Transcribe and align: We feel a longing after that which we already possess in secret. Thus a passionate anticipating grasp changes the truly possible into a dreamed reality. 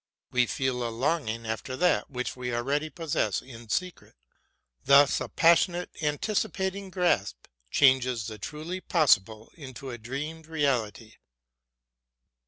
We 0.31 0.47
feel 0.47 0.81
a 0.81 0.89
longing 0.89 1.45
after 1.45 1.77
that 1.77 2.09
which 2.09 2.35
we 2.35 2.51
already 2.55 2.89
possess 2.89 3.39
in 3.39 3.69
secret. 3.69 4.15
Thus 4.83 5.21
a 5.21 5.29
passionate 5.29 5.91
anticipating 6.01 6.89
grasp 6.89 7.45
changes 7.69 8.25
the 8.25 8.39
truly 8.39 8.81
possible 8.81 9.51
into 9.53 9.91
a 9.91 9.99
dreamed 9.99 10.47
reality. 10.47 11.17